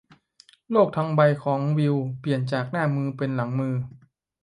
[0.71, 3.73] โลกทั้งใบของวิลเปลี่ยนจากหน้ามือเป็นหลังมือ